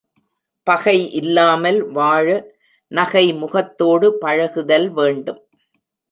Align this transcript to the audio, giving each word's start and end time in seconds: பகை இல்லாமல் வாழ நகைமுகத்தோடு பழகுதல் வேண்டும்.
பகை 0.67 0.95
இல்லாமல் 1.11 1.77
வாழ 1.89 2.27
நகைமுகத்தோடு 2.91 4.07
பழகுதல் 4.21 4.87
வேண்டும். 4.89 5.41